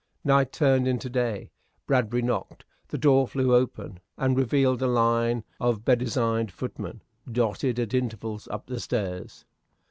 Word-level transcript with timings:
Night 0.23 0.51
turned 0.51 0.87
into 0.87 1.11
day. 1.11 1.51
Bradbury 1.85 2.23
knocked. 2.23 2.65
The 2.87 2.97
door 2.97 3.27
flew 3.27 3.53
open, 3.53 3.99
and 4.17 4.35
revealed 4.35 4.81
a 4.81 4.87
line 4.87 5.43
of 5.59 5.85
bedezined 5.85 6.49
footmen, 6.51 7.03
dotted 7.31 7.77
at 7.79 7.93
intervals 7.93 8.47
Up 8.47 8.65
the 8.65 8.79
stairs. 8.79 9.45